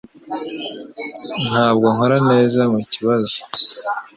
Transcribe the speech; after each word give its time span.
Ntabwo 1.49 1.85
nkora 1.93 2.17
neza 2.31 2.59
mukibazo 2.71 3.37